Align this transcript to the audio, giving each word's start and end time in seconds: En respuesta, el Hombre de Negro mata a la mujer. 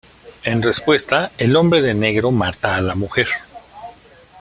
En 0.45 0.63
respuesta, 0.63 1.29
el 1.37 1.55
Hombre 1.55 1.83
de 1.83 1.93
Negro 1.93 2.31
mata 2.31 2.75
a 2.75 2.81
la 2.81 2.95
mujer. 2.95 3.27